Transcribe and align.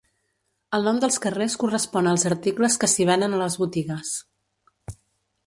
El 0.77 0.87
nom 0.89 1.01
dels 1.03 1.19
carrers 1.25 1.57
correspon 1.63 2.09
als 2.13 2.25
articles 2.31 2.79
que 2.85 2.91
s'hi 2.95 3.07
venen 3.11 3.37
a 3.37 3.43
les 3.45 3.59
botigues. 3.65 4.17